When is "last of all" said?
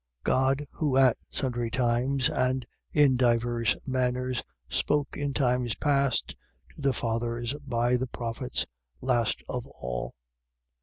8.99-10.07